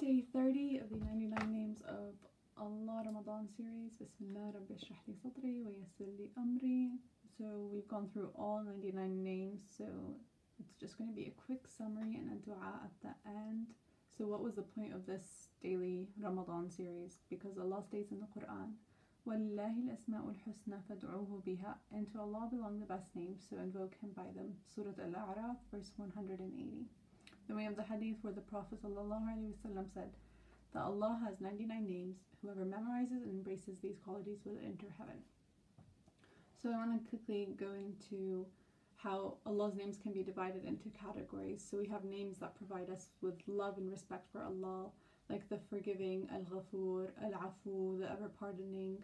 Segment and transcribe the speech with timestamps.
[0.00, 2.14] day 30 of the 99 names of
[2.58, 3.92] Allah Ramadan series.
[3.98, 6.98] Bismillah Rabbi shrah li sadri wa yassir li amri.
[7.38, 9.84] So we've gone through all 99 names, so
[10.58, 13.66] it's just going to be a quick summary and a dua at the end.
[14.16, 17.18] So what was the point of this daily Ramadan series?
[17.28, 18.72] Because Allah states in the Quran,
[19.26, 24.10] وَلِلَّهِ الْأَسْمَاءُ الْحُسْنَى فَادْعُوهُ بِهَا And to Allah belong the best names, so invoke Him
[24.16, 24.54] by them.
[24.74, 26.86] Surah Al-A'raf, verse 180.
[27.53, 30.09] We have the hadith where the Prophet said
[30.73, 32.17] that Allah has 99 names.
[32.41, 35.21] Whoever memorizes and embraces these qualities will enter heaven.
[36.61, 38.45] So I want to quickly go into
[38.95, 41.65] how Allah's names can be divided into categories.
[41.69, 44.91] So we have names that provide us with love and respect for Allah,
[45.29, 49.03] like the forgiving, Al Ghafur, Al Afu, the ever pardoning,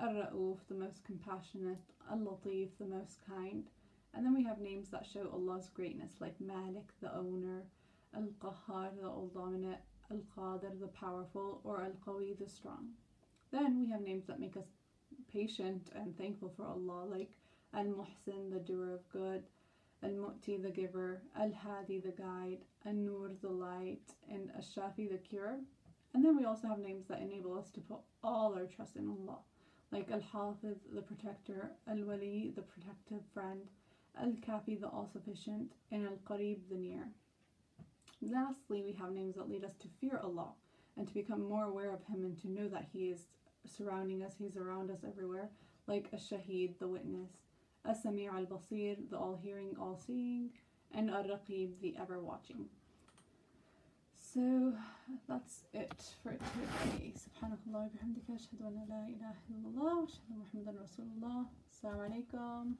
[0.00, 3.64] Al Ra'uf, the most compassionate, Al Latif, the most kind.
[4.14, 7.62] And then we have names that show Allah's greatness, like Malik, the owner,
[8.14, 9.78] Al Qahar, the all dominant,
[10.10, 12.88] Al Qadir, the powerful, or Al Qawi, the strong.
[13.50, 14.66] Then we have names that make us
[15.32, 17.30] patient and thankful for Allah, like
[17.72, 19.44] Al Muhsin, the doer of good,
[20.02, 25.10] Al Mu'ti, the giver, Al Hadi, the guide, Al Nur, the light, and Al Shafi,
[25.10, 25.58] the cure.
[26.12, 29.08] And then we also have names that enable us to put all our trust in
[29.08, 29.38] Allah,
[29.90, 33.60] like Al Hafiz, the protector, Al Wali, the protective friend,
[34.20, 37.08] Al Kafi, the all sufficient, and Al Qarib, the near.
[38.30, 40.52] Lastly, we have names that lead us to fear Allah
[40.96, 43.26] and to become more aware of Him and to know that He is
[43.66, 45.50] surrounding us, He's around us everywhere,
[45.86, 47.30] like a Shaheed, the witness,
[47.84, 50.50] a Sami' al Basir, the all hearing, all seeing,
[50.94, 52.66] and a Raqib, the ever watching.
[54.32, 54.72] So
[55.28, 57.12] that's it for today.
[57.14, 61.46] Subhanakallah wa bihamdika ashhadu an la ilaha illallah wa ashhadu Muhammadan Rasulullah.
[61.70, 62.74] Assalamu alaikum.